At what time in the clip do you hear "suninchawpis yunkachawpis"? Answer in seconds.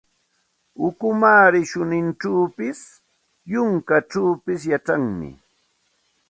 1.71-4.61